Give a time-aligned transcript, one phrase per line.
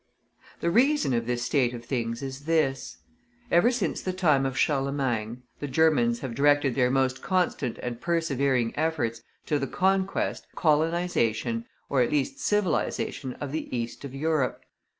[0.61, 2.97] The reason of this state of things is this:
[3.51, 8.73] ever since the time of Charlemagne, the Germans have directed their most constant and persevering
[8.75, 14.63] efforts to the conquest, colonization, or, at least, civilization of the east of Europe.